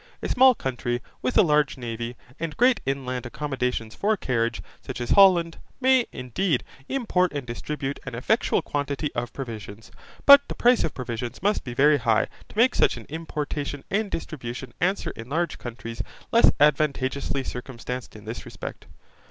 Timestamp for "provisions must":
10.95-11.63